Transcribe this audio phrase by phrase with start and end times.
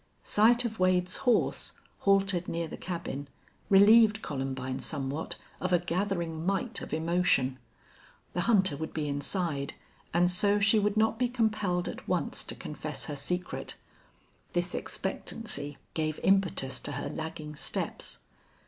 [0.23, 3.27] Sight of Wade's horse haltered near the cabin
[3.69, 7.59] relieved Columbine somewhat of a gathering might of emotion.
[8.33, 9.75] The hunter would be inside
[10.11, 13.75] and so she would not be compelled at once to confess her secret.
[14.53, 18.21] This expectancy gave impetus to her lagging steps.